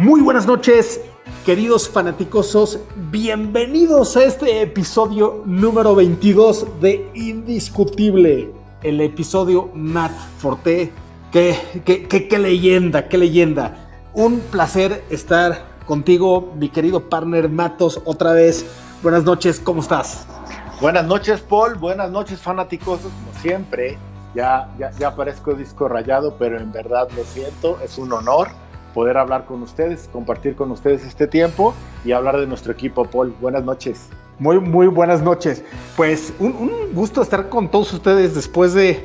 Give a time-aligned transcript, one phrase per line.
[0.00, 1.02] Muy buenas noches,
[1.44, 2.78] queridos fanaticosos.
[3.10, 8.50] Bienvenidos a este episodio número 22 de Indiscutible.
[8.82, 10.90] El episodio Matt Forte.
[11.30, 11.54] Qué,
[11.84, 13.90] qué, qué- leyenda, qué leyenda.
[14.14, 18.64] Un placer estar contigo, mi querido partner Matos, otra vez.
[19.02, 20.26] Buenas noches, ¿cómo estás?
[20.80, 21.74] Buenas noches, Paul.
[21.74, 23.12] Buenas noches, fanáticosos.
[23.12, 23.98] Como siempre,
[24.34, 27.78] ya, ya, ya parezco disco rayado, pero en verdad lo siento.
[27.84, 28.48] Es un honor
[28.94, 31.74] poder hablar con ustedes, compartir con ustedes este tiempo
[32.04, 33.34] y hablar de nuestro equipo, Paul.
[33.40, 34.08] Buenas noches.
[34.38, 35.64] Muy, muy buenas noches.
[35.96, 39.04] Pues un, un gusto estar con todos ustedes después de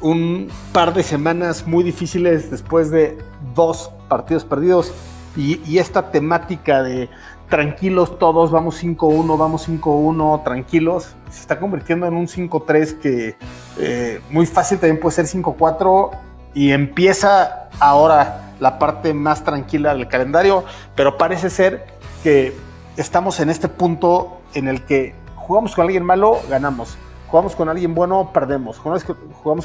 [0.00, 3.18] un par de semanas muy difíciles, después de
[3.54, 4.92] dos partidos perdidos
[5.36, 7.08] y, y esta temática de
[7.48, 13.36] tranquilos todos, vamos 5-1, vamos 5-1, tranquilos, se está convirtiendo en un 5-3 que
[13.78, 16.10] eh, muy fácil también puede ser 5-4
[16.54, 21.86] y empieza ahora la parte más tranquila del calendario, pero parece ser
[22.22, 22.56] que
[22.96, 26.96] estamos en este punto en el que jugamos con alguien malo, ganamos.
[27.28, 28.78] Jugamos con alguien bueno, perdemos.
[28.78, 29.04] Jugamos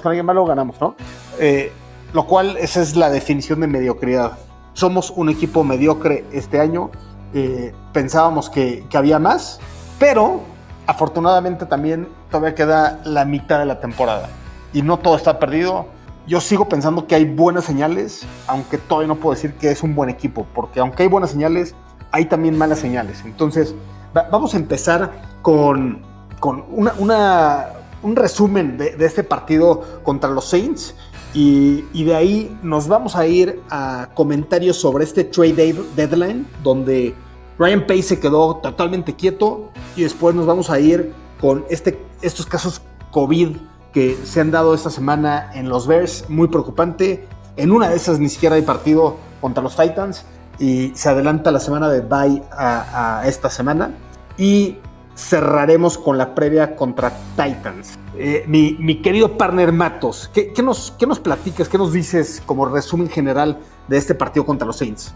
[0.02, 0.96] con, alguien malo, ganamos, ¿no?
[1.40, 1.72] Eh,
[2.14, 4.38] lo cual, esa es la definición de mediocridad.
[4.74, 6.90] Somos un equipo mediocre este año.
[7.34, 9.60] Eh, pensábamos que había más,
[10.00, 10.42] pero
[10.88, 14.30] afortunadamente también todavía queda la mitad de la temporada.
[14.74, 15.88] Y no todo está perdido.
[16.28, 19.96] Yo sigo pensando que hay buenas señales, aunque todavía no puedo decir que es un
[19.96, 21.74] buen equipo, porque aunque hay buenas señales,
[22.12, 23.24] hay también malas señales.
[23.26, 23.74] Entonces,
[24.16, 25.12] va- vamos a empezar
[25.42, 26.02] con,
[26.40, 30.96] con un resumen de, este partido contra los Saints.
[31.34, 37.16] Y, de ahí nos vamos a ir a comentarios sobre este trade dead- deadline, donde
[37.58, 39.72] Ryan Pace se quedó totalmente quieto.
[39.96, 42.82] Y después nos vamos a ir con este, estos casos
[43.12, 43.56] COVID
[43.94, 47.28] que se han dado esta semana en los Bears, muy preocupante.
[47.58, 50.26] En una de esas ni siquiera hay partido contra los Titans
[50.60, 53.92] y se adelanta la semana de bye a, a esta semana.
[54.38, 54.78] Y
[55.16, 57.98] cerraremos con la previa contra Titans.
[58.18, 62.42] Eh, mi, mi querido partner Matos, ¿qué, qué nos, ¿qué nos platicas, qué nos dices
[62.46, 65.14] como resumen general de este partido contra los Saints?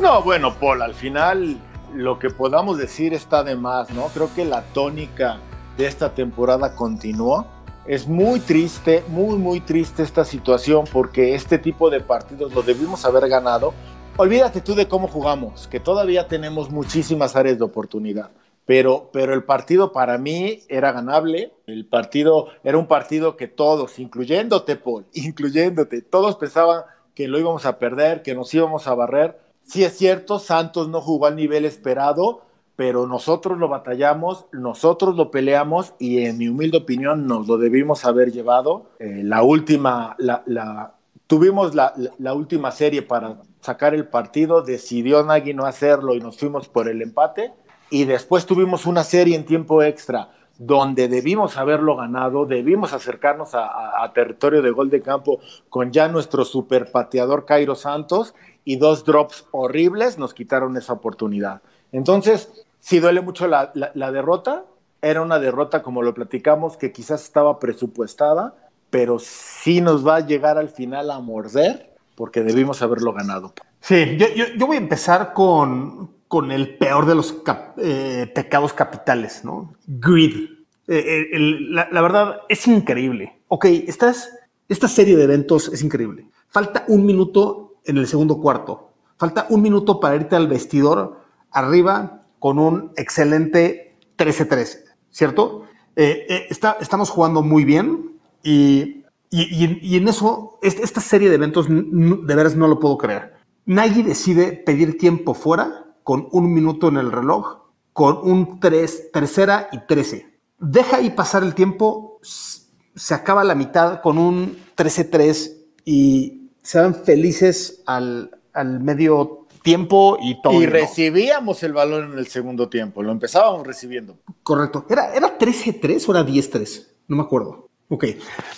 [0.00, 1.58] No, bueno, Paul, al final
[1.94, 4.06] lo que podamos decir está de más, ¿no?
[4.14, 5.38] Creo que la tónica
[5.76, 7.46] de esta temporada continúa.
[7.86, 13.06] Es muy triste, muy, muy triste esta situación porque este tipo de partidos lo debimos
[13.06, 13.72] haber ganado.
[14.18, 18.30] Olvídate tú de cómo jugamos, que todavía tenemos muchísimas áreas de oportunidad.
[18.66, 21.54] Pero, pero el partido para mí era ganable.
[21.66, 26.82] El partido era un partido que todos, incluyéndote, Paul, incluyéndote, todos pensaban
[27.14, 29.40] que lo íbamos a perder, que nos íbamos a barrer.
[29.64, 32.42] Sí es cierto, Santos no jugó al nivel esperado,
[32.80, 38.06] pero nosotros lo batallamos, nosotros lo peleamos y en mi humilde opinión nos lo debimos
[38.06, 38.86] haber llevado.
[38.98, 40.94] Eh, la última, la, la-
[41.26, 46.38] tuvimos la, la- última serie para sacar el partido, decidió Nagy no hacerlo y nos
[46.38, 47.52] fuimos por el empate.
[47.90, 53.66] Y después tuvimos una serie en tiempo extra donde debimos haberlo ganado, debimos acercarnos a,
[53.66, 58.76] a- a territorio de gol de campo con ya nuestro super pateador Cairo Santos y
[58.76, 61.60] dos drops horribles nos quitaron esa oportunidad.
[61.92, 64.64] Entonces, sí duele mucho la, la- la derrota,
[65.02, 68.54] era una derrota como lo platicamos que quizás estaba presupuestada,
[68.90, 73.52] pero sí nos va a llegar al final a morder porque debimos haberlo ganado.
[73.80, 78.30] Sí, yo, yo- yo voy a empezar con, con el peor de los cap- eh,
[78.34, 79.72] pecados capitales, ¿no?
[79.86, 80.50] Greed.
[80.88, 83.40] Eh, el- la, la verdad es increíble.
[83.48, 84.28] Ok, estás,
[84.68, 86.26] esta serie de eventos es increíble.
[86.48, 88.90] Falta un minuto en el segundo cuarto.
[89.16, 91.20] Falta un minuto para irte al vestidor
[91.52, 95.62] arriba con un excelente 13-13, ¿cierto?
[95.94, 101.00] Eh, eh, está- estamos jugando muy bien y, y- y- y en eso, est- esta
[101.00, 103.34] serie de eventos, de veras no lo puedo creer.
[103.66, 107.58] Nagy decide pedir tiempo fuera con un minuto en el reloj,
[107.92, 110.38] con un 3, tercera y 13.
[110.58, 116.94] Deja ahí pasar el tiempo, se acaba la mitad con un 13-3 y se van
[116.94, 120.60] felices al, al medio tiempo y todo.
[120.60, 124.18] Y recibíamos el balón en el segundo tiempo, lo empezábamos recibiendo.
[124.42, 124.86] Correcto.
[124.88, 126.86] ¿Era, era 13-3 o era 10-3?
[127.08, 127.68] No me acuerdo.
[127.88, 128.06] Ok.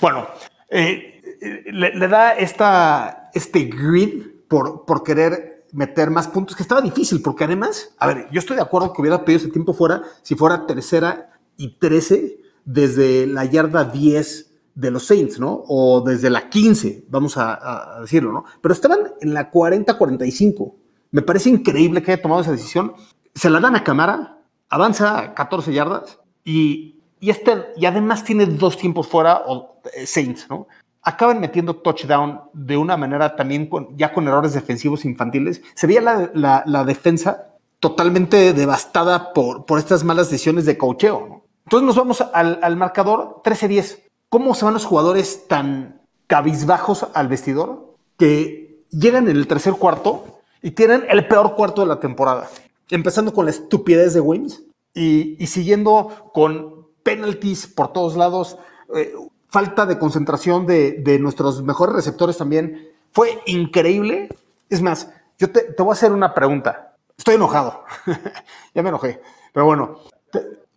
[0.00, 0.26] Bueno,
[0.68, 6.62] eh, eh, le, le da esta, este grid por, por querer meter más puntos, que
[6.62, 9.72] estaba difícil, porque además, a ver, yo estoy de acuerdo que hubiera pedido ese tiempo
[9.72, 15.64] fuera si fuera tercera y 13 desde la yarda 10 de los Saints, ¿no?
[15.66, 18.44] O desde la 15, vamos a, a decirlo, ¿no?
[18.60, 20.74] Pero estaban en la 40-45.
[21.12, 22.94] Me parece increíble que haya tomado esa decisión.
[23.34, 24.38] Se la dan a Camara,
[24.68, 30.46] avanza 14 yardas y, y, este, y además tiene dos tiempos fuera, o eh, Saints,
[30.48, 30.66] ¿no?
[31.02, 35.62] Acaban metiendo touchdown de una manera también con, ya con errores defensivos infantiles.
[35.74, 41.26] Se veía la, la, la defensa totalmente devastada por, por estas malas decisiones de cocheo,
[41.28, 41.42] ¿no?
[41.64, 44.00] Entonces nos vamos al, al marcador 13-10.
[44.28, 50.40] ¿Cómo se van los jugadores tan cabizbajos al vestidor que llegan en el tercer cuarto
[50.62, 52.48] y tienen el peor cuarto de la temporada?
[52.88, 54.62] Empezando con la estupidez de Wims
[54.94, 58.56] y, siguiendo con penalties por todos lados,
[58.94, 59.12] eh,
[59.48, 62.88] falta de concentración de, nuestros mejores receptores también.
[63.10, 64.28] Fue increíble.
[64.70, 66.96] Es más, yo te, voy a hacer una pregunta.
[67.18, 67.84] Estoy enojado.
[68.74, 69.20] ya me enojé.
[69.52, 69.98] Pero bueno,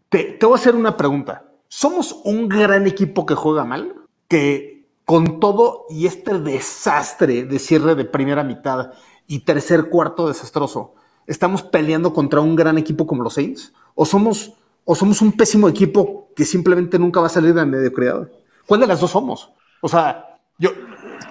[0.10, 1.46] te, te voy a hacer una pregunta.
[1.68, 3.96] ¿Somos un gran equipo que juega mal?
[4.28, 8.92] Que con todo y este desastre de cierre de primera mitad
[9.28, 10.94] y tercer cuarto desastroso,
[11.28, 13.74] estamos peleando contra un gran equipo como los Saints?
[13.96, 17.66] ¿O somos, o somos un pésimo equipo que simplemente nunca va a salir de la
[17.66, 18.30] mediocridad?
[18.66, 19.52] ¿Cuál de las dos somos?
[19.82, 20.72] O sea, yo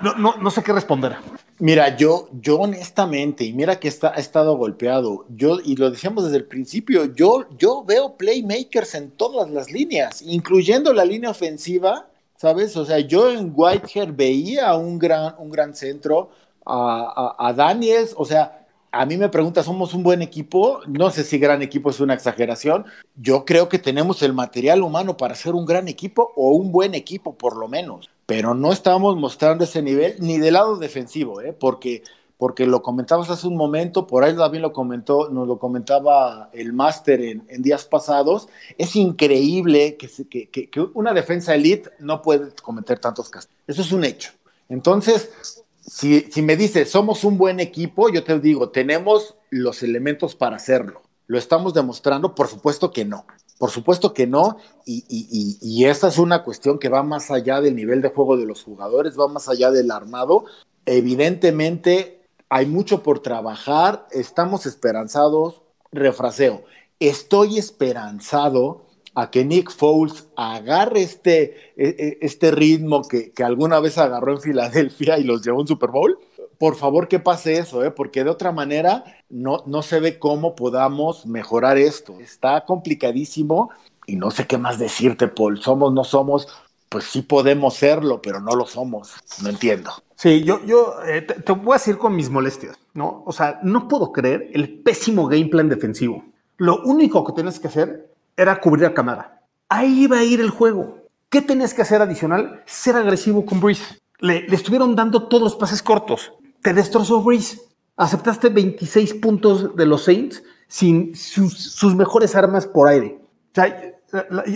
[0.02, 1.16] no, no, no sé qué responder.
[1.58, 6.24] Mira, yo, yo honestamente, y mira que está, ha estado golpeado, yo, y lo decíamos
[6.24, 12.08] desde el principio, yo, yo veo playmakers en todas las líneas, incluyendo la línea ofensiva,
[12.36, 12.76] ¿sabes?
[12.76, 16.30] O sea, yo en Whitehair veía un gran, un gran centro,
[16.64, 18.64] a, a, Daniels, o sea,
[18.94, 20.80] a mí me pregunta, ¿somos un buen equipo?
[20.86, 22.86] No sé si gran equipo es una exageración.
[23.16, 26.94] Yo creo que tenemos el material humano para ser un gran equipo o un buen
[26.94, 28.08] equipo, por lo menos.
[28.26, 31.52] Pero no estamos mostrando ese nivel ni del lado defensivo, ¿eh?
[31.52, 32.04] porque,
[32.38, 36.72] porque lo comentabas hace un momento, por ahí también lo comentó, nos lo comentaba el
[36.72, 38.48] máster en, días pasados.
[38.78, 43.60] Es increíble que, que una defensa elite no puede cometer tantos castigos.
[43.66, 44.30] Eso es un hecho.
[44.68, 50.56] Entonces, si, me dices, somos un buen equipo, yo te digo, tenemos los elementos para
[50.56, 51.02] hacerlo.
[51.26, 52.34] ¿Lo estamos demostrando?
[52.34, 53.26] Por supuesto que no.
[53.58, 54.58] Por supuesto que no.
[54.84, 58.08] Y, y, y, y esa es una cuestión que va más allá del nivel de
[58.08, 60.44] juego de los jugadores, va más allá del armado.
[60.86, 64.06] Evidentemente, hay mucho por trabajar.
[64.10, 65.62] Estamos esperanzados.
[65.92, 66.64] Refraseo.
[66.98, 74.32] Estoy esperanzado a que Nick Foles agarre este, este ritmo que, que, alguna vez agarró
[74.32, 76.18] en Filadelfia y los llevó a un Super Bowl.
[76.58, 77.90] Por favor, que pase eso, ¿eh?
[77.90, 82.18] porque de otra manera no, no se ve cómo podamos mejorar esto.
[82.20, 83.70] Está complicadísimo
[84.06, 85.60] y no sé qué más decirte, Paul.
[85.60, 86.48] Somos, no somos,
[86.88, 89.12] pues sí podemos serlo, pero no lo somos.
[89.42, 89.90] No entiendo.
[90.16, 93.22] Sí, yo, yo eh, te, te voy a decir con mis molestias, ¿no?
[93.26, 96.24] O sea, no puedo creer el pésimo game plan defensivo.
[96.56, 99.42] Lo único que tienes que hacer era cubrir a cámara.
[99.68, 100.98] Ahí iba a ir el juego.
[101.28, 102.62] ¿Qué tenías que hacer adicional?
[102.66, 104.00] Ser agresivo con Breeze.
[104.20, 106.32] Le, le, estuvieron dando todos los pases cortos.
[106.62, 107.60] Te destrozó Breeze.
[107.96, 113.18] Aceptaste 26 puntos de los Saints sin sus, mejores armas por aire.
[113.20, 113.94] O sea,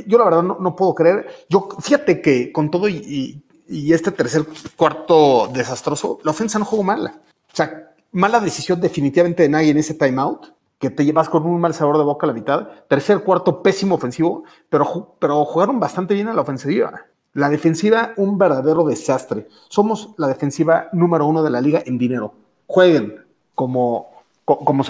[0.06, 1.28] yo la verdad no, no, puedo creer.
[1.48, 4.44] Yo, fíjate que con todo y, y, y, este tercer
[4.76, 7.23] cuarto desastroso, la ofensa no jugó mala.
[7.52, 10.47] O sea, mala decisión definitivamente de nadie en ese timeout
[10.78, 12.68] que te llevas con un mal sabor de boca a la mitad.
[12.88, 17.06] Tercer cuarto, pésimo ofensivo, pero, pero jugaron bastante bien a la ofensiva.
[17.35, 19.49] La defensiva, un verdadero desastre.
[19.68, 22.32] Somos la defensiva número uno de la liga en dinero.
[22.66, 24.08] Jueguen como,
[24.44, 24.85] como,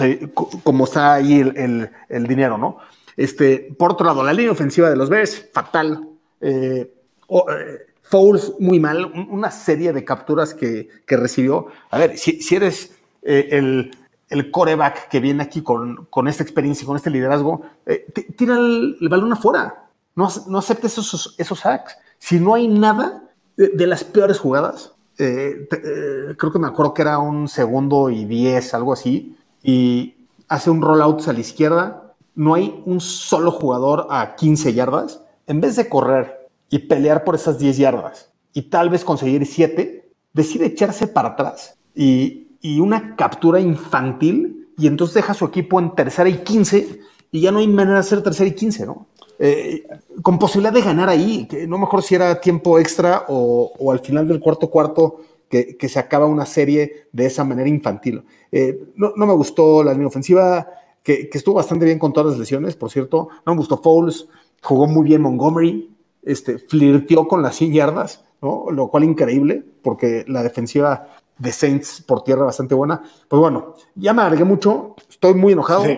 [0.63, 2.77] como está ahí el, el, el, dinero, ¿no?
[3.17, 6.07] Este, por otro lado, la línea ofensiva de los Bears, fatal.
[6.39, 6.93] Eh,
[7.29, 11.67] eh, fouls muy mal, una serie de capturas que, que recibió.
[11.91, 13.91] A ver, si, si eres eh, el,
[14.29, 18.05] el coreback que viene aquí con, con esta experiencia, con este liderazgo, eh,
[18.37, 19.89] tira el, balón afuera.
[20.15, 21.97] No, no aceptes esos, esos sacks.
[22.17, 23.23] Si no hay nada
[23.57, 27.47] de, de las peores jugadas, eh, te, eh, creo que me acuerdo que era un
[27.47, 33.01] segundo y diez, algo así, y hace un rollout a la izquierda, no hay un
[33.01, 35.21] solo jugador a 15 yardas.
[35.47, 40.09] En vez de correr y pelear por esas 10 yardas y tal vez conseguir 7,
[40.33, 45.79] decide echarse para atrás y, y una captura infantil y entonces deja a su equipo
[45.79, 46.99] en tercera y 15
[47.31, 49.07] y ya no hay manera de hacer tercera y 15, ¿no?
[49.37, 49.83] Eh,
[50.21, 53.99] con posibilidad de ganar ahí, que no mejor si era tiempo extra o, o al
[53.99, 58.23] final del cuarto cuarto que, que, se acaba una serie de esa manera infantil.
[58.51, 60.67] Eh, no, no, me gustó la línea ofensiva,
[61.03, 63.29] que, que, estuvo bastante bien con todas las lesiones, por cierto.
[63.45, 64.27] No me gustó Fouls,
[64.61, 65.89] jugó muy bien Montgomery,
[66.23, 68.65] este, flirteó con las 100 yardas, ¿no?
[68.71, 71.07] Lo cual increíble, porque la defensiva
[71.39, 73.01] de Saints por tierra bastante buena.
[73.27, 75.83] Pues bueno, ya me alargué mucho, estoy muy enojado.
[75.85, 75.91] Sí.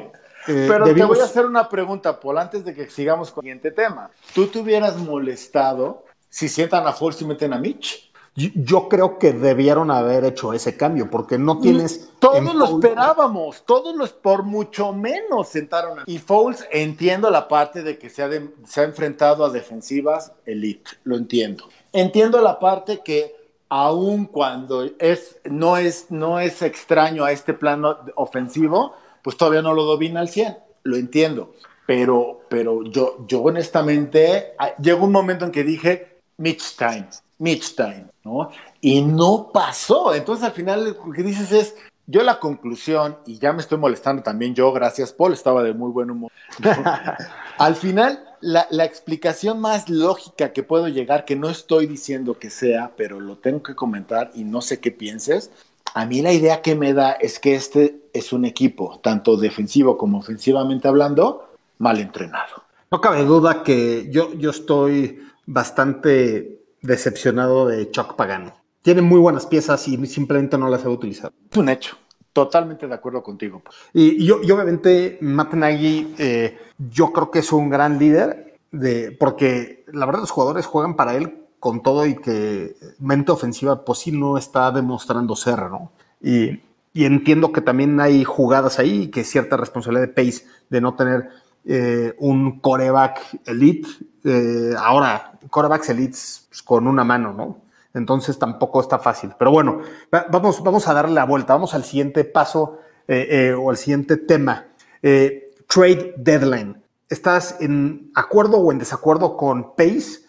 [0.47, 3.43] Eh, Pero debimos- te voy a hacer una pregunta, Paul, antes de que sigamos con
[3.45, 4.09] el siguiente tema.
[4.33, 8.09] ¿Tú te hubieras molestado si sientan a Foles y meten a Mitch?
[8.33, 12.09] Yo, yo creo que debieron haber hecho ese cambio, porque no tienes.
[12.17, 16.03] Todos en lo esperábamos, todos los por mucho menos sentaron a...
[16.07, 20.31] Y Foles, entiendo la parte de que se ha, de- se ha enfrentado a defensivas
[20.45, 21.65] elite, lo entiendo.
[21.91, 23.35] Entiendo la parte que
[23.71, 29.73] aun cuando es, no, es, no es extraño a este plano ofensivo, pues todavía no
[29.73, 31.53] lo domina al 100, lo entiendo.
[31.87, 37.73] Pero, pero yo, yo honestamente, ah, llegó un momento en que dije, Mitch time, Mitch
[37.73, 38.51] time, ¿no?
[38.81, 40.13] Y no pasó.
[40.13, 41.75] Entonces al final lo que dices es,
[42.07, 45.91] yo la conclusión, y ya me estoy molestando también yo, gracias Paul, estaba de muy
[45.91, 46.31] buen humor.
[47.57, 52.49] al final, la, la explicación más lógica que puedo llegar, que no estoy diciendo que
[52.49, 55.51] sea, pero lo tengo que comentar y no sé qué pienses,
[55.93, 59.97] a mí la idea que me da es que este es un equipo, tanto defensivo
[59.97, 62.63] como ofensivamente hablando, mal entrenado.
[62.89, 68.60] No cabe duda que yo, yo estoy bastante decepcionado de Chuck Pagano.
[68.81, 71.33] Tiene muy buenas piezas y simplemente no las he utilizado.
[71.51, 71.97] Es un hecho.
[72.33, 73.59] Totalmente de acuerdo contigo.
[73.59, 73.75] Paul.
[73.93, 79.83] Y, yo, obviamente Matt Nagy, eh, yo creo que es un gran líder, de, porque
[79.91, 84.11] la verdad los jugadores juegan para él con todo y que mente ofensiva pues sí
[84.11, 85.91] no está demostrando ser, ¿no?
[86.21, 86.61] Y,
[86.93, 90.95] y entiendo que también hay jugadas ahí y que cierta responsabilidad de Pace de no
[90.95, 91.29] tener
[91.65, 93.87] eh, un coreback elite.
[94.23, 97.60] Eh, ahora, corebacks elites pues, con una mano, ¿no?
[97.93, 99.31] Entonces tampoco está fácil.
[99.37, 99.81] Pero bueno,
[100.13, 101.53] va- vamos, vamos a darle la vuelta.
[101.53, 104.67] Vamos al siguiente paso eh, eh, o al siguiente tema.
[105.01, 106.81] Eh, trade deadline.
[107.09, 110.21] ¿Estás en acuerdo o en desacuerdo con Pace?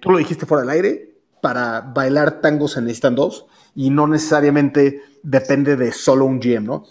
[0.00, 1.12] Tú lo dijiste fuera del aire.
[1.40, 6.84] Para bailar tangos se necesitan dos y no necesariamente depende de solo un GM, ¿no?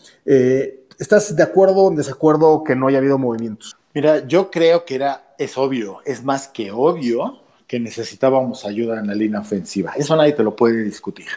[1.00, 3.76] ¿Estás de acuerdo o en desacuerdo que no haya habido movimientos?
[3.94, 9.08] Mira, yo creo que era, es obvio, es más que obvio que necesitábamos ayuda en
[9.08, 9.94] la línea ofensiva.
[9.96, 11.28] Eso nadie te lo puede discutir.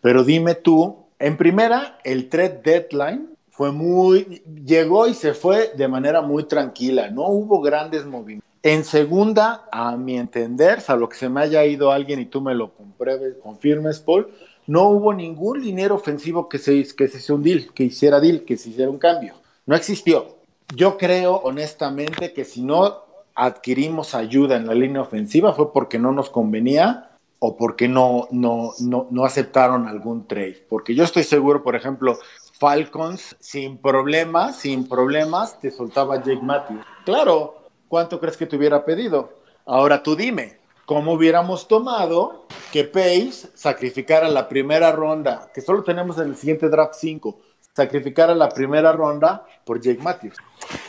[0.00, 5.88] Pero dime tú, en primera, el trade deadline fue muy, llegó y se fue de
[5.88, 8.46] manera muy tranquila, no hubo grandes movimientos.
[8.62, 12.54] En segunda, a mi entender, salvo que se me haya ido alguien y tú me
[12.54, 14.28] lo compruebes, confirmes, Paul,
[14.66, 18.44] no hubo ningún dinero ofensivo que se, que se hiciera un deal, que hiciera deal,
[18.44, 19.34] que se hiciera un cambio.
[19.64, 20.36] No existió.
[20.74, 23.05] Yo creo honestamente que si no
[23.36, 28.72] adquirimos ayuda en la línea ofensiva fue porque no nos convenía o porque no, no,
[28.80, 30.64] no, no aceptaron algún trade.
[30.68, 32.18] Porque yo estoy seguro, por ejemplo,
[32.58, 36.84] Falcons sin problemas, sin problemas, te soltaba Jake Matthews.
[37.04, 37.56] Claro,
[37.88, 39.34] ¿cuánto crees que te hubiera pedido?
[39.66, 46.18] Ahora tú dime, ¿cómo hubiéramos tomado que Pace sacrificara la primera ronda, que solo tenemos
[46.18, 47.38] en el siguiente draft 5,
[47.74, 50.36] sacrificara la primera ronda por Jake Matthews?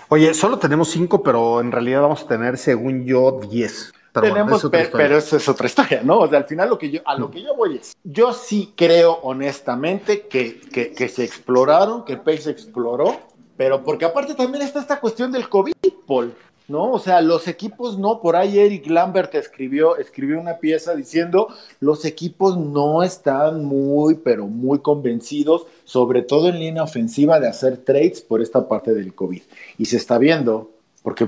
[0.10, 3.94] Oye, solo tenemos cinco, pero en realidad vamos a tener, según yo, diez.
[4.14, 5.06] Pero, bueno, Tenemos, es pe- historia.
[5.06, 6.20] pero eso es otra historia, ¿no?
[6.20, 8.74] O sea, al final lo que yo, a lo que yo voy es, yo sí
[8.76, 13.20] creo honestamente que, que, que se exploraron, que Pace exploró,
[13.58, 15.74] pero porque aparte también está esta cuestión del COVID,
[16.08, 16.34] Paul,
[16.68, 16.92] ¿no?
[16.92, 21.48] O sea, los equipos no, por ahí Eric Lambert escribió, escribió una pieza diciendo,
[21.80, 27.78] los equipos no están muy, pero muy convencidos, sobre todo en línea ofensiva, de hacer
[27.78, 29.42] trades por esta parte del COVID.
[29.78, 30.72] Y se está viendo,
[31.04, 31.28] porque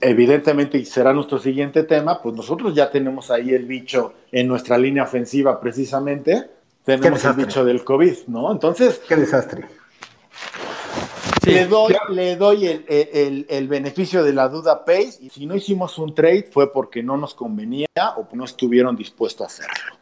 [0.00, 4.78] evidentemente, y será nuestro siguiente tema, pues nosotros ya tenemos ahí el bicho en nuestra
[4.78, 6.48] línea ofensiva precisamente,
[6.84, 8.50] tenemos el bicho del COVID, ¿no?
[8.50, 9.66] Entonces, Qué desastre.
[11.48, 15.54] Le doy, le doy el, el- el beneficio de la duda Pace, y si no
[15.56, 17.86] hicimos un trade fue porque no nos convenía
[18.16, 19.96] o no estuvieron dispuestos a hacerlo.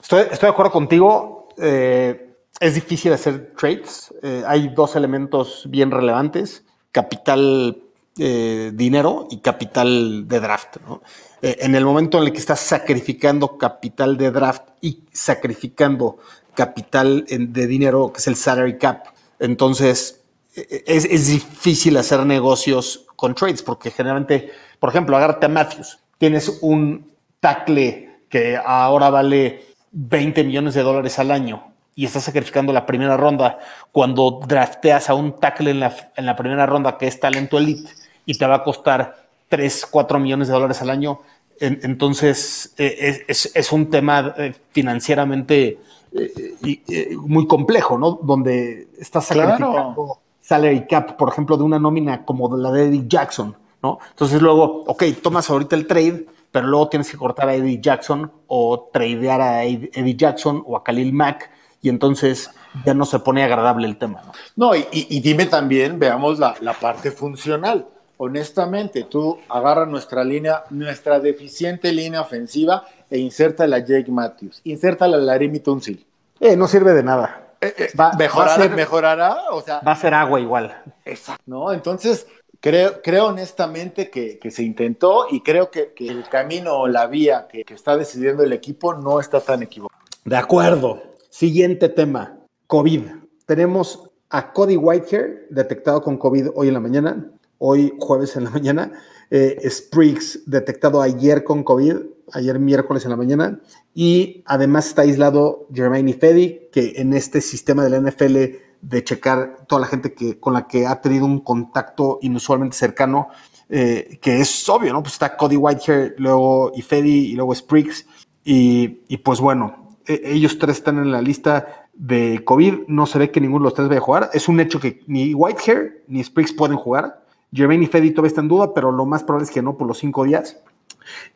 [0.00, 1.48] Estoy, estoy de acuerdo contigo.
[1.58, 2.28] eh,
[2.60, 4.12] es difícil hacer trades.
[4.22, 7.78] eh, hay dos elementos bien relevantes: capital,
[8.18, 10.76] eh, dinero y capital de draft.
[10.86, 11.02] ¿no?
[11.42, 16.18] Eh, en el momento en el que estás sacrificando capital de draft y sacrificando
[16.54, 19.06] capital en- de dinero, que es el salary cap,
[19.38, 20.21] entonces
[20.54, 25.98] es, es difícil hacer negocios con trades, porque generalmente, por ejemplo, agárrate a Matthews.
[26.18, 32.72] Tienes un tackle que ahora vale 20 millones de dólares al año y estás sacrificando
[32.72, 33.58] la primera ronda
[33.90, 37.90] cuando drafteas a un tackle en la, en la primera ronda que es talento elite
[38.24, 41.20] y te va a costar 3, 4 millones de dólares al año.
[41.60, 45.78] En- entonces, eh, es, es- es un tema eh, financieramente
[46.14, 46.56] eh,
[46.88, 48.18] eh, muy complejo, ¿no?
[48.22, 50.21] Donde estás Claro.
[50.42, 53.98] Salary cap, por ejemplo, de una nómina como la de Eddie Jackson, ¿no?
[54.10, 58.30] Entonces luego, ok, tomas ahorita el trade, pero luego tienes que cortar a Eddie Jackson
[58.48, 62.50] o tradear a Ed- Eddie Jackson o a Khalil Mack y entonces
[62.84, 64.22] ya no se pone agradable el tema.
[64.56, 67.86] No, no y, y, dime también, veamos la, la parte funcional
[68.24, 75.06] honestamente, tú agarras nuestra línea, nuestra deficiente línea ofensiva e inserta a Jake Matthews, inserta
[75.06, 76.06] a Larry Tunsil.
[76.38, 77.41] Eh, no sirve de nada.
[77.62, 78.50] Eh, eh, va, ¿Mejorará?
[78.50, 79.36] Va a ser, ¿Mejorará?
[79.52, 80.82] O sea, va a ser agua igual.
[81.04, 81.42] Exacto.
[81.46, 81.72] ¿no?
[81.72, 82.26] Entonces,
[82.58, 87.06] creo, creo honestamente que, que, se intentó y creo que, que el camino o la
[87.06, 90.02] vía que, que está decidiendo el equipo no está tan equivocado.
[90.24, 91.02] De acuerdo.
[91.30, 93.04] Siguiente tema, COVID.
[93.46, 97.32] Tenemos a Cody Whitehair detectado con COVID hoy en la mañana
[97.64, 98.92] hoy jueves en la mañana.
[99.30, 101.96] Eh, Spriggs detectado ayer con COVID,
[102.32, 103.60] ayer miércoles en la mañana.
[103.94, 108.36] Y además está aislado Jermaine Ifedi, que en este sistema de la NFL
[108.80, 113.28] de checar toda la gente que, con la que ha tenido un contacto inusualmente cercano,
[113.68, 115.02] eh, que es obvio, ¿no?
[115.02, 118.06] Pues está Cody Whitehair, luego Ifedi y luego Spriggs.
[118.44, 122.88] Y, y pues bueno, e, ellos tres están en la lista de COVID.
[122.88, 124.30] No se ve que ninguno de los tres vaya a jugar.
[124.32, 127.24] Es un hecho que ni Whitehair ni Spriggs pueden jugar.
[127.52, 129.86] Jermaine y Fedi todavía está en duda, pero lo más probable es que no por
[129.86, 130.58] los cinco días.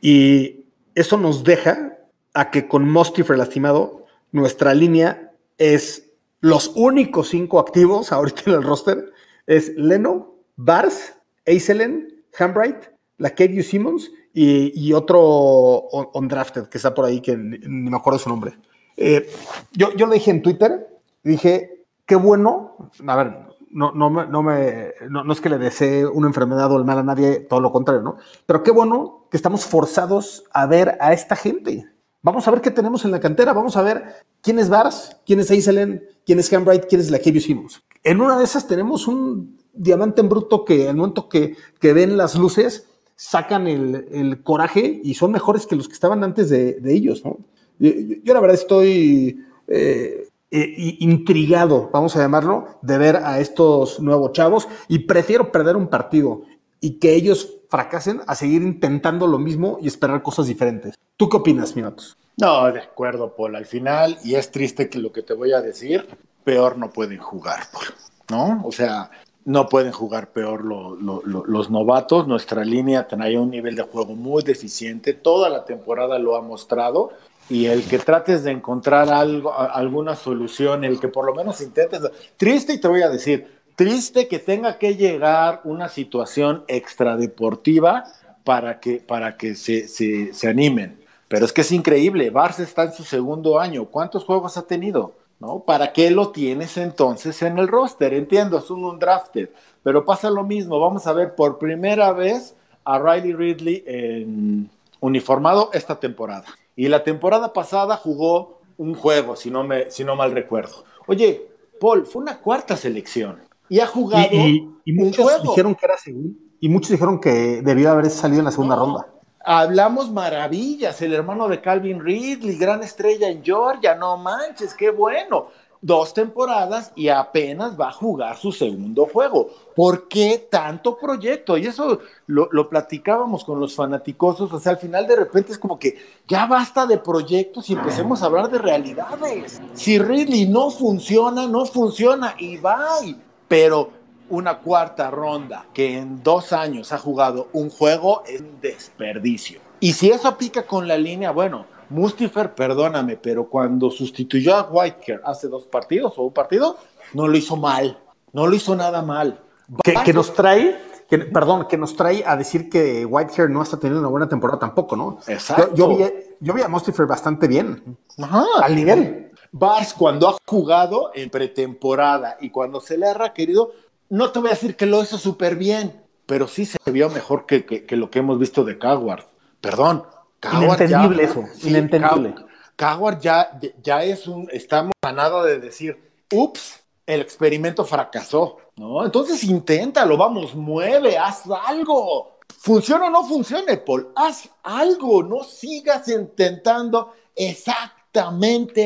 [0.01, 1.96] Y eso nos deja
[2.37, 8.62] a que con Mostifer lastimado, nuestra línea es los únicos cinco activos ahorita en el
[8.62, 9.11] roster.
[9.47, 11.14] Es Leno, Bars,
[11.47, 12.76] Aiselen, Hambright,
[13.16, 18.59] la Simmons y, otro undrafted que está por ahí que ni, me acuerdo su nombre.
[18.99, 19.31] Eh,
[19.73, 20.87] yo, yo lo dije en Twitter,
[21.23, 23.33] dije, qué bueno, a ver,
[23.71, 26.99] no, no, me, no, me, no, es que le desee una enfermedad o el mal
[26.99, 28.19] a nadie, todo lo contrario, ¿no?
[28.45, 31.96] Pero qué bueno que estamos forzados a ver a esta gente.
[32.26, 34.02] Vamos a ver qué tenemos en la cantera, vamos a ver
[34.42, 37.85] quién es Bars, quién es Aiselen, quién es Hambright, quién es la que hicimos.
[38.02, 42.16] En una de esas tenemos un diamante en bruto que al momento que, que ven
[42.16, 46.80] las luces, sacan el, el, coraje y son mejores que los que estaban antes de,
[46.80, 47.38] de ellos, ¿no?
[47.78, 47.92] Yo,
[48.25, 54.32] yo, la verdad estoy eh, eh, intrigado, vamos a llamarlo, de ver a estos nuevos
[54.32, 56.43] chavos y prefiero perder un partido
[56.80, 60.95] y que ellos fracasen a seguir intentando lo mismo y esperar cosas diferentes.
[61.17, 62.17] ¿Tú qué opinas, Minutos?
[62.36, 63.56] No, de acuerdo, Paul.
[63.56, 66.06] Al final, y es triste que lo que te voy a decir,
[66.45, 67.86] peor no pueden jugar, Paul,
[68.30, 68.67] ¿no?
[68.67, 69.10] O sea,
[69.47, 72.26] no pueden jugar peor lo, lo, lo, los novatos.
[72.26, 75.15] Nuestra línea trae un nivel de juego muy deficiente.
[75.15, 77.12] Toda la temporada lo ha mostrado
[77.49, 82.02] y el que trates de encontrar algo, alguna solución, el que por lo menos intentes.
[82.36, 88.04] Triste, y te voy a decir, triste que tenga que llegar una situación extradeportiva
[88.43, 90.99] para que, para que se, se, se animen.
[91.28, 93.84] Pero es que es increíble, Barça está en su segundo año.
[93.86, 95.15] ¿Cuántos juegos ha tenido?
[95.39, 95.60] ¿No?
[95.60, 98.15] ¿Para qué lo tienes entonces en el roster?
[98.15, 99.50] Entiendo, es un undrafted,
[99.82, 100.80] pero pasa lo mismo.
[100.80, 106.47] Vamos a ver por primera vez a Riley Ridley en uniformado esta temporada.
[106.75, 110.84] Y la temporada pasada jugó un juego, si no, me, si no mal recuerdo.
[111.06, 115.43] Oye, Paul, fue una cuarta selección y ha jugado y, y, muchos un juego.
[115.50, 118.85] dijeron que era segundo y muchos dijeron que debió haber salido en la segunda no.
[118.85, 119.07] ronda.
[119.45, 125.49] Hablamos maravillas, el hermano de Calvin Ridley, gran estrella en Georgia, no manches, qué bueno
[125.81, 129.49] dos temporadas y apenas va a jugar su segundo juego.
[129.75, 131.57] ¿Por qué tanto proyecto?
[131.57, 135.59] Y eso lo, lo, platicábamos con los fanaticosos, o sea, al final de repente es
[135.59, 139.61] como que ya basta de proyectos y empecemos a hablar de realidades.
[139.75, 143.25] Si Ridley no funciona, no funciona y bye.
[143.49, 143.91] Pero
[144.28, 149.61] una cuarta ronda que en dos años ha jugado un juego es un desperdicio.
[149.80, 155.21] Y si eso pica con la línea, bueno, Mustifer, perdóname, pero cuando sustituyó a Whitehair
[155.25, 156.76] hace dos partidos o un partido,
[157.13, 157.99] no lo hizo mal,
[158.32, 159.41] no lo hizo nada mal.
[159.85, 160.76] Que, que nos trae,
[161.09, 164.59] que, perdón, que nos trae a decir que Whitehair no está teniendo una buena temporada
[164.59, 165.19] tampoco, ¿no?
[165.26, 165.75] Exacto.
[165.75, 166.04] Yo, yo, vi,
[166.41, 168.45] yo vi, a Mustifer bastante bien, Ajá.
[168.63, 169.25] al nivel.
[169.52, 173.73] Bars, cuando ha jugado en pretemporada y cuando se le ha requerido,
[174.09, 177.47] no te voy a decir que lo hizo súper bien, pero sí se vio mejor
[177.47, 179.25] que, que, que lo que hemos visto de Coward.
[179.61, 180.06] Perdón,
[180.41, 182.35] Coward inentendible ya, eso, sí, inentendible.
[182.76, 189.04] Coward ya, ya es un, estamos a nada de decir, ups, el experimento fracasó, ¿no?
[189.04, 192.39] Entonces inténtalo, vamos, mueve, haz algo.
[192.59, 197.96] Funciona o no funcione, Paul, haz algo, no sigas intentando exactamente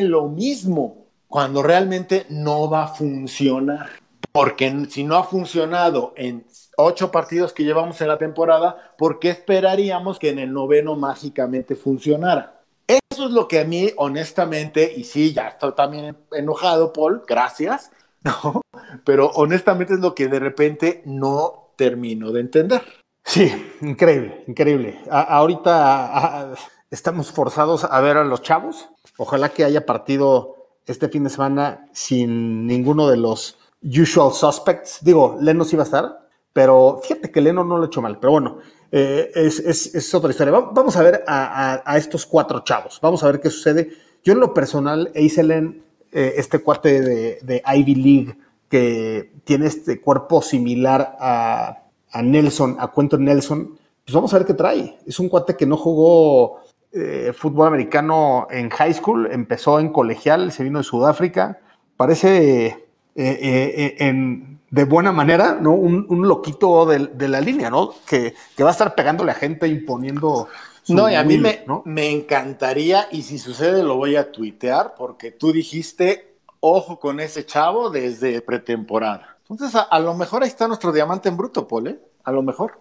[0.02, 3.90] lo mismo cuando realmente no va a funcionar.
[4.32, 6.44] Porque si no ha funcionado en
[6.76, 11.74] ocho partidos que llevamos en la temporada, ¿por qué esperaríamos que en el noveno mágicamente
[11.74, 12.60] funcionara?
[12.86, 17.90] Eso es lo que a mí, honestamente, y sí, ya estoy también enojado, Paul, gracias,
[18.22, 18.62] ¿no?
[19.04, 22.82] Pero honestamente es lo que de repente no termino de entender.
[23.24, 25.00] Sí, increíble, increíble.
[25.10, 26.54] A ahorita a
[26.90, 28.90] estamos forzados a ver a los chavos.
[29.22, 30.56] Ojalá que haya partido
[30.86, 35.00] este fin de semana sin ninguno de los usual suspects.
[35.02, 38.18] Digo, Leno sí va a estar, pero fíjate que Leno no lo ha hecho mal.
[38.18, 40.54] Pero bueno, eh, es, otra historia.
[40.72, 42.98] Vamos a ver a, estos cuatro chavos.
[43.02, 43.90] Vamos a ver qué sucede.
[44.24, 47.02] Yo en lo personal, Eiselen, eh, este cuate
[47.42, 48.38] de, Ivy League,
[48.70, 54.46] que tiene este cuerpo similar a, a Nelson, a Cuento Nelson, pues vamos a ver
[54.46, 54.98] qué trae.
[55.06, 60.50] Es un cuate que no jugó eh, fútbol americano en high school, empezó en colegial,
[60.50, 61.60] se vino de Sudáfrica.
[61.96, 62.76] Parece eh,
[63.14, 65.72] eh, en, de buena manera, ¿no?
[65.72, 67.94] Un, loquito de, la línea, ¿no?
[68.06, 70.48] Que, va a estar pegándole a gente, imponiendo.
[70.88, 75.30] no, y a mí me, me encantaría, y si sucede lo voy a tuitear, porque
[75.30, 79.36] tú dijiste, ojo con ese chavo desde pretemporada.
[79.48, 82.80] Entonces, a, a lo mejor ahí está nuestro diamante en bruto, Paul, A lo mejor.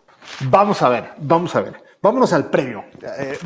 [0.49, 1.88] Vamos a ver, vamos a ver.
[2.01, 2.85] Vámonos al premio.
[3.01, 3.37] Eh,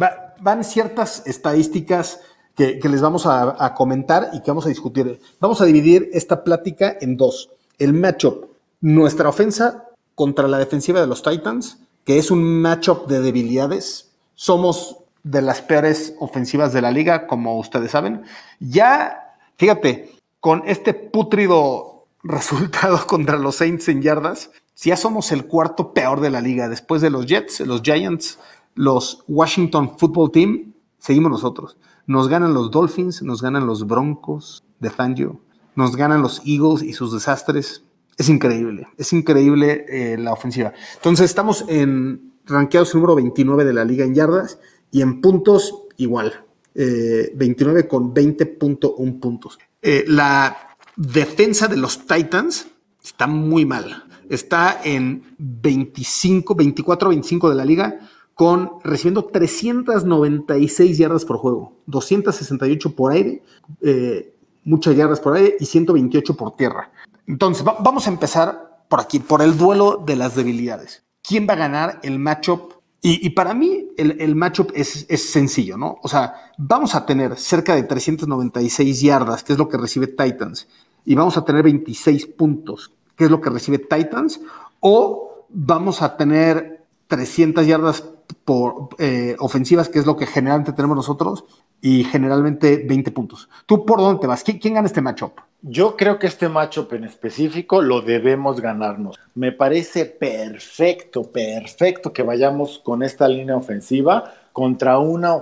[0.42, 2.20] van ciertas estadísticas
[2.56, 5.20] que, les vamos a, comentar y que vamos a discutir.
[5.40, 7.50] Vamos a dividir esta plática en dos.
[7.80, 8.46] El matchup,
[8.82, 9.86] nuestra ofensa
[10.16, 14.12] contra la defensiva de los Titans, que es un matchup de debilidades.
[14.36, 18.24] Somos de las peores ofensivas de la liga, como ustedes saben.
[18.60, 25.46] Ya, fíjate, con este putrido resultado contra los Saints en yardas, si ya somos el
[25.46, 28.40] cuarto peor de la liga, después de los Jets, los Giants,
[28.76, 31.78] los Washington Football Team, seguimos nosotros.
[32.08, 35.40] Nos ganan los Dolphins, nos ganan los Broncos de Fangio,
[35.76, 37.84] nos ganan los Eagles y sus desastres.
[38.18, 40.74] Es increíble, es increíble eh, la ofensiva.
[40.96, 44.60] Entonces estamos en rankeados número 29 de la liga en yardas
[44.92, 46.46] y en puntos igual.
[46.76, 49.60] 29 eh, con 20.1 puntos.
[49.82, 52.68] Eh, la defensa de los Titans
[53.04, 58.00] está muy mal está en 25, 24, 25 de la liga,
[58.34, 63.44] con recibiendo 396 yardas por juego, 268 por aire,
[63.82, 66.92] eh, muchas yardas por aire y 128 por tierra.
[67.28, 71.04] Entonces, vamos a empezar por aquí, por el duelo de las debilidades.
[71.22, 72.74] ¿Quién va a ganar el matchup?
[73.06, 75.98] Y, para mí el, el matchup es, es, sencillo, ¿no?
[76.04, 80.70] O sea, vamos a tener cerca de 396 yardas, que es lo que recibe Titans,
[81.06, 84.42] y vamos a tener 26 puntos, que es lo que recibe Titans,
[84.80, 88.04] o vamos a tener 300 yardas
[88.46, 91.46] por eh, ofensivas, que es lo que generalmente tenemos nosotros,
[91.82, 93.50] y generalmente 20 puntos.
[93.66, 94.42] ¿Tú por dónde te vas?
[94.42, 95.34] ¿Quién, gana este matchup?
[95.62, 99.20] Yo creo que este matchup en específico lo debemos ganarnos.
[99.36, 105.36] Me parece perfecto, perfecto que vayamos con esta línea ofensiva contra una,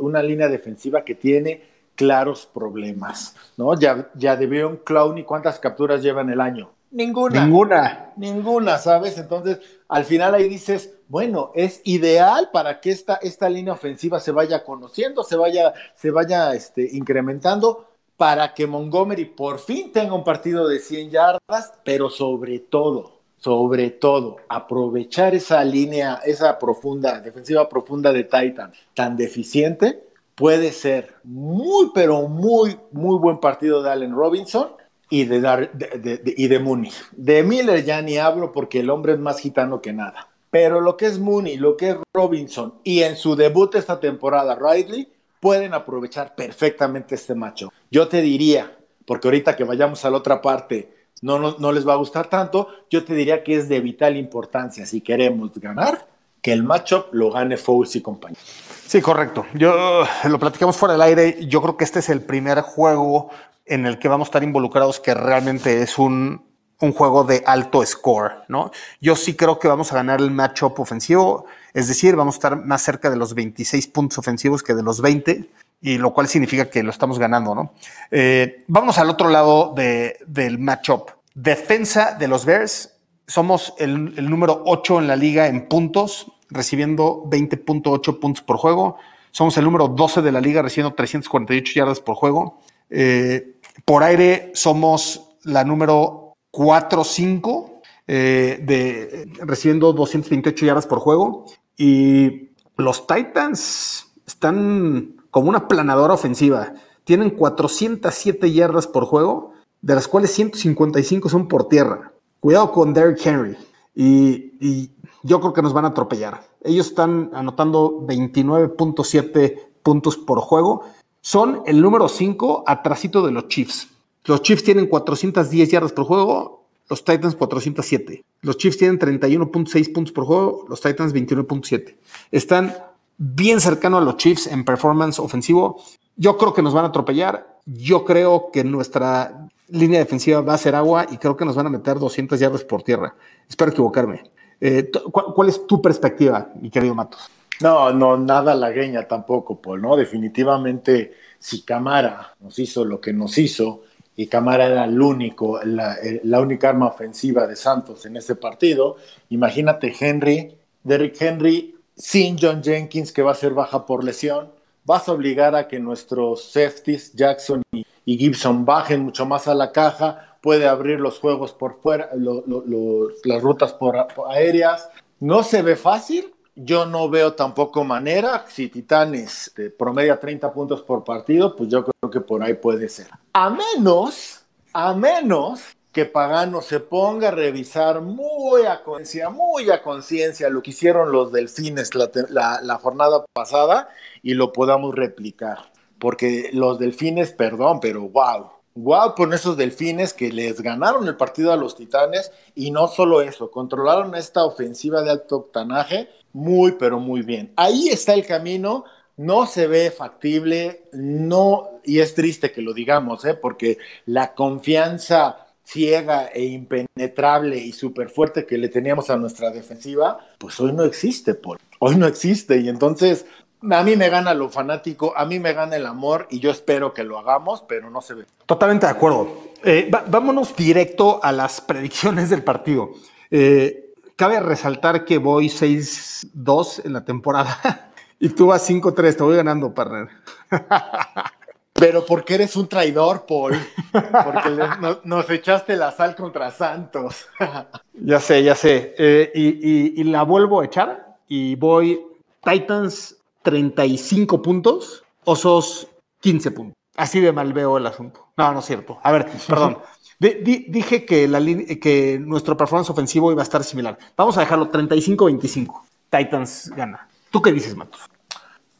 [0.00, 1.60] una línea defensiva que tiene
[2.02, 3.78] claros problemas, ¿no?
[3.78, 6.72] Ya, ya debió un clown y cuántas capturas lleva en el año.
[6.90, 7.44] Ninguna.
[7.44, 8.12] Ninguna.
[8.16, 9.18] Ninguna, ¿sabes?
[9.18, 14.32] Entonces, al final ahí dices, bueno, es ideal para que esta, esta línea ofensiva se
[14.32, 17.86] vaya conociendo, se vaya, se vaya este, incrementando,
[18.16, 23.90] para que Montgomery por fin tenga un partido de 100 yardas, pero sobre todo, sobre
[23.90, 31.90] todo, aprovechar esa línea, esa profunda, defensiva profunda de Titan, tan deficiente, puede ser muy,
[31.94, 34.72] pero muy, muy buen partido de Allen Robinson
[35.10, 36.90] y de, Dar, de, y de Mooney.
[37.12, 40.28] De Miller ya ni hablo porque el hombre es más gitano que nada.
[40.50, 44.54] Pero lo que es Mooney, lo que es Robinson y en su debut esta temporada
[44.54, 45.08] Ridley,
[45.40, 47.72] pueden aprovechar perfectamente este macho.
[47.90, 51.86] Yo te diría, porque ahorita que vayamos a la otra parte no, no, no les
[51.86, 56.06] va a gustar tanto, yo te diría que es de vital importancia si queremos ganar,
[56.42, 58.38] que el matchup lo gane Foles y compañía.
[58.86, 59.46] Sí, correcto.
[59.54, 61.46] Yo lo platicamos fuera del aire.
[61.46, 63.30] Yo creo que este es el primer juego
[63.64, 68.42] en el que vamos a estar involucrados que realmente es un, juego de alto score,
[68.48, 68.72] ¿no?
[69.00, 72.56] Yo sí creo que vamos a ganar el matchup ofensivo, es decir, vamos a estar
[72.56, 75.48] más cerca de los 26 puntos ofensivos que de los 20,
[75.80, 77.72] y lo cual significa que lo estamos ganando, ¿no?
[78.10, 81.10] Eh, vamos al otro lado del matchup.
[81.34, 82.91] Defensa de los Bears,
[83.26, 88.96] somos el, número 8 en la liga en puntos, recibiendo 20.8 puntos por juego.
[89.30, 92.60] Somos el número 12 de la liga, recibiendo 348 yardas por juego.
[92.90, 101.46] Eh, por aire somos la número 4-5, eh, de, recibiendo 228 yardas por juego.
[101.76, 106.74] Y los Titans están como una planadora ofensiva.
[107.04, 112.11] Tienen 407 yardas por juego, de las cuales 155 son por tierra.
[112.42, 113.56] Cuidado con Derrick Henry.
[113.94, 114.90] Y,
[115.22, 116.42] yo creo que nos van a atropellar.
[116.64, 120.82] Ellos están anotando 29.7 puntos por juego
[121.20, 123.88] son el número 5 atrasito de los Chiefs.
[124.24, 128.24] Los Chiefs tienen 410 yardas por juego, los Titans 407.
[128.40, 131.96] Los Chiefs tienen 31.6 puntos por juego, los Titans 29.7.
[132.32, 132.74] Están
[133.18, 135.80] bien cercanos a los Chiefs en performance ofensivo.
[136.16, 140.58] Yo creo que nos van a atropellar yo creo que nuestra línea defensiva va a
[140.58, 143.14] ser agua y creo que nos van a meter 200 yardas por tierra.
[143.48, 144.24] Espero equivocarme.
[144.60, 147.30] Eh, ¿cuál, ¿Cuál es tu perspectiva, mi querido Matos?
[147.60, 149.96] No, no, nada lagueña tampoco, Paul, ¿no?
[149.96, 153.82] Definitivamente, si Camara nos hizo lo que nos hizo,
[154.14, 155.96] y Camara era el único, la,
[156.40, 158.96] única arma ofensiva de Santos en ese partido.
[159.30, 164.50] Imagínate Henry, Derrick Henry, sin John Jenkins, que va a ser baja por lesión.
[164.84, 169.54] Vas a obligar a que nuestros safeties, Jackson y, y Gibson, bajen mucho más a
[169.54, 170.38] la caja.
[170.40, 174.88] Puede abrir los juegos por fuera, lo, lo, lo, las rutas por, por aéreas.
[175.20, 178.44] No se ve fácil, yo no veo tampoco manera.
[178.48, 182.88] Si Titanes este, promedia 30 puntos por partido, pues yo creo que por ahí puede
[182.88, 183.06] ser.
[183.32, 189.82] A menos, a menos que Pagano se ponga a revisar muy a conciencia, muy a
[189.82, 193.90] conciencia lo que hicieron los delfines la, la, la, jornada pasada
[194.22, 195.70] y lo podamos replicar.
[195.98, 198.50] Porque los delfines, perdón, pero wow.
[198.74, 203.20] Wow por esos delfines que les ganaron el partido a los titanes y no solo
[203.20, 207.52] eso, controlaron esta ofensiva de alto octanaje muy, pero muy bien.
[207.56, 208.84] Ahí está el camino,
[209.18, 213.34] no se ve factible, no, y es triste que lo digamos, ¿eh?
[213.34, 220.18] porque la confianza ciega e impenetrable y súper fuerte que le teníamos a nuestra defensiva,
[220.38, 221.58] pues hoy no existe, Paul.
[221.78, 223.24] Hoy no existe, y entonces
[223.70, 226.92] a mí me gana lo fanático, a mí me gana el amor y yo espero
[226.92, 228.26] que lo hagamos, pero no se ve.
[228.46, 229.28] Totalmente de acuerdo.
[229.64, 232.90] Eh, vámonos directo a las predicciones del partido.
[233.30, 239.36] Eh, cabe resaltar que voy 6-2 en la temporada y tú vas 5-3, te voy
[239.36, 240.08] ganando, partner.
[241.82, 243.58] Pero porque eres un traidor, Paul.
[243.90, 244.56] Porque
[245.02, 247.26] nos echaste la sal contra Santos.
[247.94, 248.94] ya sé, ya sé.
[248.96, 252.00] Eh, y, la vuelvo a echar y voy
[252.40, 255.88] Titans 35 puntos, Osos
[256.20, 256.76] 15 puntos.
[256.94, 258.28] Así de mal veo el asunto.
[258.36, 259.00] No, no es cierto.
[259.02, 259.78] A ver, perdón.
[260.20, 263.98] Dije que nuestro performance ofensivo iba a estar similar.
[264.16, 265.82] Vamos a dejarlo 35-25.
[266.08, 267.08] Titans gana.
[267.32, 268.02] ¿Tú qué dices, Matos?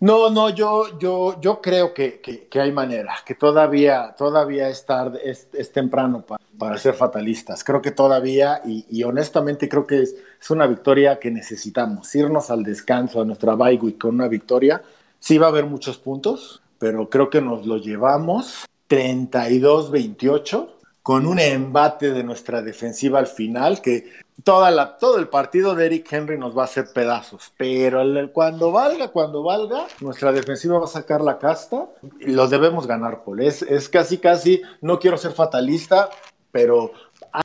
[0.03, 5.21] No, no, yo, yo, yo creo que, que, hay manera, que todavía, todavía es, tarde,
[5.23, 7.62] es, es temprano para, para, ser fatalistas.
[7.62, 12.12] Creo que todavía, y, y honestamente creo que es, es, una victoria que necesitamos.
[12.17, 14.83] Irnos al descanso, a nuestra bye week con una victoria.
[15.21, 20.69] Sí va a haber muchos puntos, pero creo que nos lo llevamos 32-28
[21.03, 24.12] con un embate de nuestra defensiva al final, que
[24.45, 28.71] toda la, todo el partido de Eric Henry nos va a hacer pedazos, pero cuando
[28.71, 31.87] valga, cuando valga, nuestra defensiva va a sacar la casta
[32.21, 33.41] y los debemos ganar, Paul.
[33.41, 36.09] Es, es casi, casi, no quiero ser fatalista,
[36.53, 36.93] pero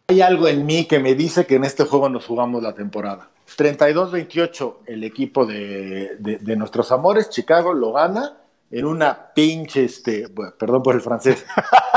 [0.08, 3.30] hay algo en mí que me dice que en este juego nos jugamos la temporada.
[3.58, 8.38] 32-28 el equipo de, de, de nuestros amores, Chicago lo gana
[8.69, 11.45] en una pinche, este, bueno, perdón por el francés,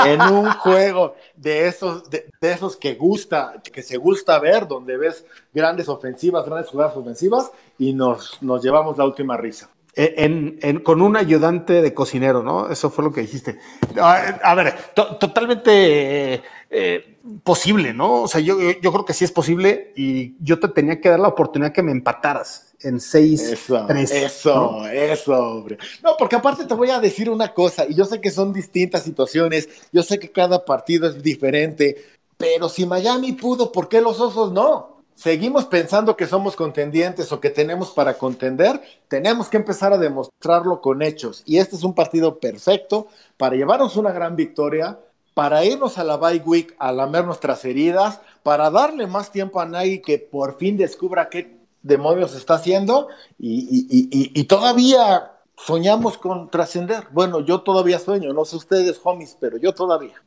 [0.07, 4.97] en un juego de esos, de, de, esos que gusta, que se gusta ver, donde
[4.97, 9.69] ves grandes ofensivas, grandes jugadas ofensivas, y nos, nos llevamos la última risa.
[9.97, 12.71] En, en, con un ayudante de cocinero, ¿no?
[12.71, 13.59] Eso fue lo que dijiste.
[14.01, 18.23] A, a ver, to, totalmente eh, eh, posible, ¿no?
[18.23, 21.19] O sea, yo, yo creo que sí es posible y yo te tenía que dar
[21.19, 24.87] la oportunidad que me empataras en 6 Eso, 3, eso, ¿no?
[24.89, 25.79] eso, hombre.
[26.03, 29.03] No, porque aparte te voy a decir una cosa, y yo sé que son distintas
[29.03, 32.05] situaciones, yo sé que cada partido es diferente,
[32.37, 35.01] pero si Miami pudo, ¿por qué los osos no?
[35.21, 40.81] seguimos pensando que somos contendientes o que tenemos para contender, tenemos que empezar a demostrarlo
[40.81, 41.43] con hechos.
[41.45, 44.99] Y este es un partido perfecto para llevarnos una gran victoria,
[45.35, 49.67] para irnos a la bye week a lamer nuestras heridas, para darle más tiempo a
[49.67, 56.19] Nagy que por fin descubra qué demonios está haciendo y, y, y, y todavía soñamos
[56.19, 57.05] con trascender.
[57.13, 60.23] Bueno, yo todavía sueño, no sé ustedes, homies, pero yo todavía.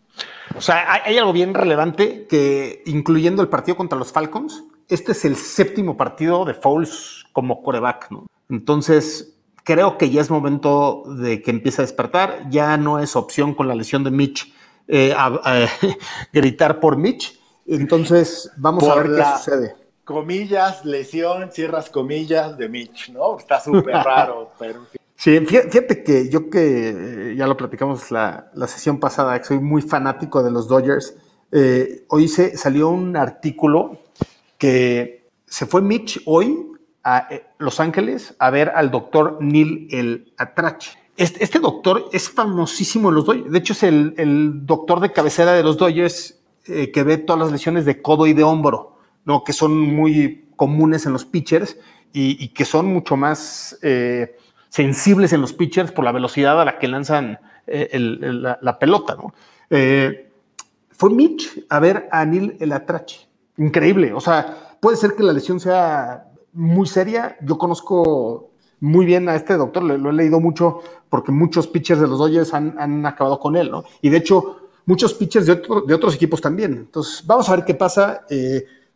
[0.55, 5.13] O sea, hay, hay algo bien relevante que, incluyendo el partido contra los Falcons, este
[5.13, 8.27] es el séptimo partido de Fouls como coreback, ¿no?
[8.49, 12.49] Entonces, creo que ya es momento de que empiece a despertar.
[12.49, 14.53] Ya no es opción con la lesión de Mitch
[14.87, 15.67] eh, a, a,
[16.33, 17.39] gritar por Mitch.
[17.65, 19.75] Entonces, vamos por a ver la, qué sucede.
[20.03, 23.37] Comillas, lesión, cierras comillas de Mitch, ¿no?
[23.37, 25.01] Está súper raro, pero en fin.
[25.15, 29.81] Sí, fíjate que yo que ya lo platicamos la, la, sesión pasada, que soy muy
[29.81, 31.15] fanático de los Dodgers,
[31.51, 33.99] eh, hoy se, salió un artículo
[34.57, 36.67] que se fue Mitch hoy
[37.03, 40.91] a eh, Los Ángeles a ver al doctor Neil El Atrache.
[41.15, 43.51] Este, este, doctor es famosísimo en los Dodgers.
[43.51, 47.41] De hecho, es el, el doctor de cabecera de los Dodgers eh, que ve todas
[47.41, 48.92] las lesiones de codo y de hombro,
[49.25, 49.43] ¿no?
[49.43, 51.77] que son muy comunes en los pitchers
[52.15, 54.37] y, que son mucho más eh,
[54.69, 59.33] sensibles en los pitchers por la velocidad a la que lanzan eh, la, pelota, ¿no?
[59.69, 60.29] Eh,
[60.91, 63.27] fue Mitch a ver a Anil el Atrache.
[63.57, 64.13] Increíble.
[64.13, 67.35] O sea, puede ser que la lesión sea muy seria.
[67.41, 72.07] Yo conozco muy bien a este doctor, lo he leído mucho porque muchos pitchers de
[72.07, 73.83] los Dodgers han, han acabado con él, ¿no?
[74.01, 76.73] Y de hecho, muchos pitchers de, otro- de otros equipos también.
[76.73, 78.25] Entonces, vamos a ver qué pasa.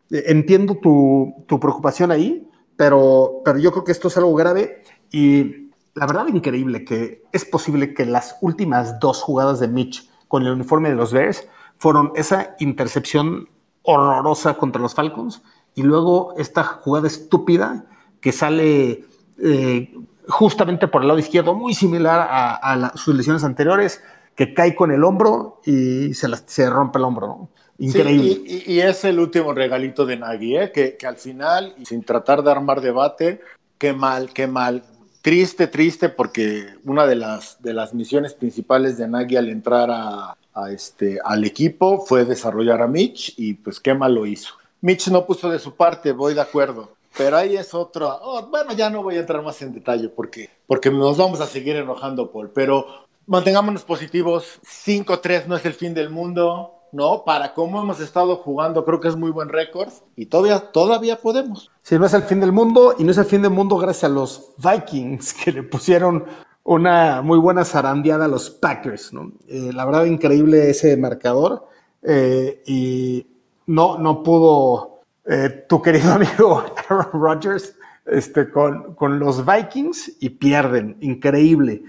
[0.10, 5.70] Entiendo tu, tu preocupación ahí, pero, pero yo creo que esto es algo grave y
[5.96, 10.52] la verdad increíble que es posible que las últimas dos jugadas de Mitch con el
[10.54, 13.50] uniforme de los Bears fueron esa intercepción
[13.84, 15.42] horrorosa contra los Falcons
[15.76, 17.86] y luego esta jugada estúpida
[18.22, 19.06] que sale
[19.40, 19.94] eh,
[20.28, 24.02] justamente por el lado izquierdo, muy similar a, la- sus lesiones anteriores,
[24.36, 27.28] que cae con el hombro y se, las- se rompe el hombro.
[27.28, 27.50] ¿no?
[27.80, 28.42] Increíble.
[28.48, 30.72] Sí, y, y- es el último regalito de Nagy, ¿eh?
[30.72, 33.42] que, que al final, sin tratar de armar debate,
[33.78, 34.84] qué mal, qué mal.
[35.22, 40.36] Triste, triste, porque una de las, de las misiones principales de Nagy al entrar a,
[40.54, 44.54] a este, al equipo fue desarrollar a Mitch y pues qué mal lo hizo.
[44.82, 46.94] Mitch no puso de su parte, voy de acuerdo.
[47.18, 48.16] Pero ahí es otro.
[48.22, 51.48] oh, bueno, ya no voy a entrar más en detalle porque, porque nos vamos a
[51.48, 52.52] seguir enojando, Paul.
[52.54, 52.86] Pero
[53.26, 54.60] mantengámonos positivos.
[54.64, 57.24] 5-3 no es el fin del mundo, ¿no?
[57.24, 61.72] Para cómo hemos estado jugando, creo que es muy buen récord y todavía, todavía podemos.
[61.82, 64.06] Sí, no es el fin del mundo y no es el fin del mundo gracias
[64.06, 66.26] a los Vikings que le pusieron
[66.68, 69.32] una muy buena zarandeada a los Packers, ¿no?
[69.48, 71.66] Eh, la verdad, increíble ese marcador
[72.04, 73.26] eh, y
[73.68, 77.74] no, no pudo eh, tu querido amigo Aaron Rodgers
[78.06, 81.84] este, con, con los Vikings y pierden, increíble.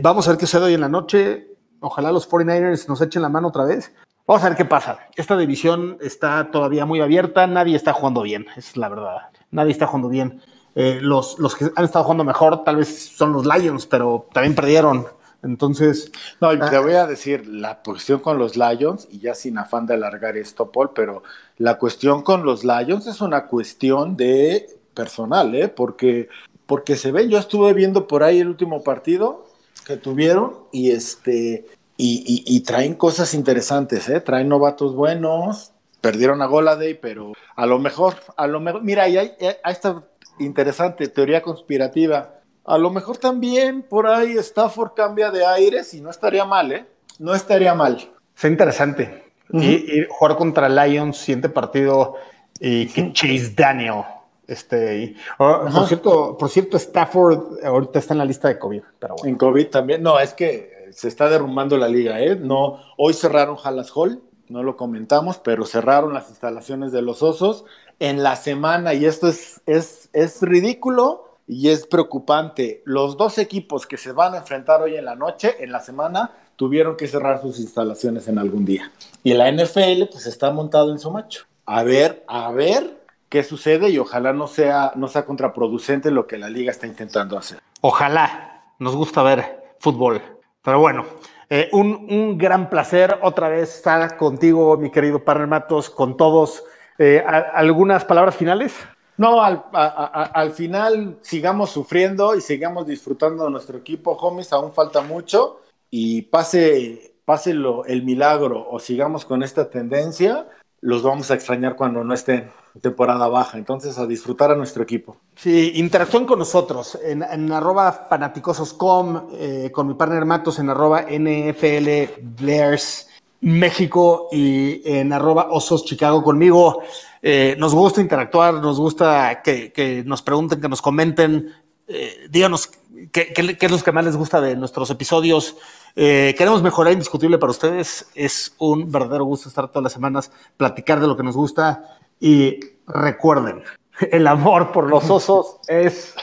[0.00, 1.56] Vamos a ver qué sucede hoy en la noche.
[1.80, 3.92] Ojalá los 49ers nos echen la mano otra vez.
[4.28, 4.98] Vamos a ver qué pasa.
[5.16, 9.16] Esta división está todavía muy abierta, nadie está jugando bien, esa es la verdad.
[9.50, 10.42] Nadie está jugando bien.
[10.74, 14.54] Eh, los, los que han estado jugando mejor tal vez son los Lions, pero también
[14.54, 15.06] perdieron.
[15.42, 16.12] Entonces,
[16.42, 19.86] No, y te voy a decir la cuestión con los Lions, y ya sin afán
[19.86, 21.22] de alargar esto, Paul, pero
[21.56, 25.68] la cuestión con los Lions es una cuestión de personal, ¿eh?
[25.68, 26.28] Porque,
[26.66, 29.46] porque se ven, yo estuve viendo por ahí el último partido
[29.86, 34.20] que tuvieron y este y, y- y traen cosas interesantes, ¿eh?
[34.20, 39.18] Traen novatos buenos, perdieron a Goladay, pero a lo mejor, a lo mejor, mira, ahí
[39.18, 40.02] hay, hay esta
[40.38, 42.34] interesante teoría conspirativa.
[42.64, 46.86] A lo mejor también por ahí Stafford cambia de aires y no estaría mal, ¿eh?
[47.18, 47.98] No estaría mal.
[48.34, 49.24] fue interesante.
[49.52, 49.66] y,
[50.00, 52.14] y jugar contra Lions, siguiente partido,
[52.60, 54.02] y que Chase Daniel.
[54.46, 58.82] Este, y- oh, por, cierto, por cierto, Stafford ahorita está en la lista de COVID,
[58.98, 59.28] pero bueno.
[59.30, 60.02] En COVID también.
[60.02, 62.36] No, es que se está derrumbando la liga, ¿eh?
[62.36, 67.64] No, hoy cerraron Hallas Hall, no lo comentamos, pero cerraron las instalaciones de los osos
[67.98, 72.82] en la semana y esto es, es, es ridículo y es preocupante.
[72.84, 76.32] Los dos equipos que se van a enfrentar hoy en la noche, en la semana,
[76.56, 78.92] tuvieron que cerrar sus instalaciones en algún día.
[79.22, 81.44] Y la NFL pues está montado en su macho.
[81.64, 82.98] A ver, a ver
[83.28, 87.38] qué sucede y ojalá no sea, no sea contraproducente lo que la liga está intentando
[87.38, 87.58] hacer.
[87.80, 90.20] Ojalá nos gusta ver fútbol.
[90.68, 91.06] Pero bueno,
[91.48, 96.62] eh, un, un gran placer otra vez estar contigo, mi querido partner Matos, con todos.
[96.98, 98.74] Eh, a- ¿Algunas palabras finales?
[99.16, 104.52] No, al, a- a- al final sigamos sufriendo y sigamos disfrutando de nuestro equipo, homies,
[104.52, 110.46] aún falta mucho y pase, pase lo- el milagro o sigamos con esta tendencia,
[110.80, 115.16] los vamos a extrañar cuando no estén temporada baja, entonces a disfrutar a nuestro equipo.
[115.34, 122.22] Sí, interactúen con nosotros en, arroba fanaticososcom, eh, con mi partner Matos en arroba NFL
[122.40, 123.08] Blairs
[123.40, 126.82] México y en arroba osos Chicago conmigo.
[127.22, 131.52] Eh, nos gusta interactuar, nos gusta que, nos pregunten, que nos comenten,
[131.86, 132.70] eh, díganos
[133.12, 135.56] qué es lo que más les gusta de nuestros episodios.
[135.96, 138.08] Eh, queremos mejorar indiscutible para ustedes.
[138.14, 141.98] Es un verdadero gusto estar todas las semanas, platicar de lo que nos gusta.
[142.20, 143.62] Y recuerden,
[144.12, 146.14] el amor por los osos es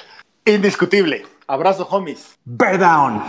[0.48, 1.26] Indiscutible.
[1.48, 2.38] Abrazo, homies.
[2.46, 3.24] Bear Down.